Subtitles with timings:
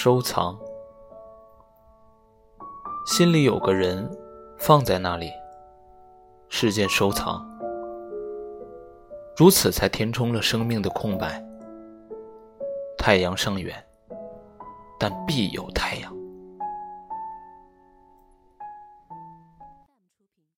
[0.00, 0.56] 收藏，
[3.04, 4.08] 心里有个人，
[4.56, 5.28] 放在那里，
[6.48, 7.44] 是件收藏。
[9.36, 11.44] 如此才填充了生命的空白。
[12.96, 13.74] 太阳尚远，
[15.00, 16.17] 但必有太阳。